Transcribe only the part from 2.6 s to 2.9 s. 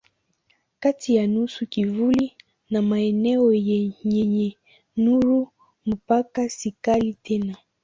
na